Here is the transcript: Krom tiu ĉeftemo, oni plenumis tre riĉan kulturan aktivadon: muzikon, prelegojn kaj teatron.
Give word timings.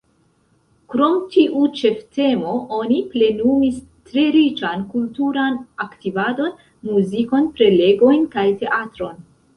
Krom 0.93 1.17
tiu 1.33 1.59
ĉeftemo, 1.79 2.53
oni 2.77 2.97
plenumis 3.11 3.77
tre 4.13 4.25
riĉan 4.37 4.87
kulturan 4.95 5.61
aktivadon: 5.87 6.51
muzikon, 6.93 7.51
prelegojn 7.61 8.29
kaj 8.37 8.49
teatron. 8.65 9.27